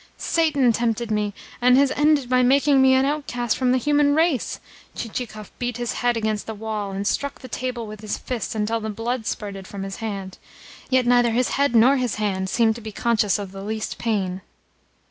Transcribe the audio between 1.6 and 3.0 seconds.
and has ended by making of me